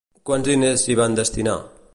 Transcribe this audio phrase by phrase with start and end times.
[0.29, 1.59] Quants diners s'hi van destinar?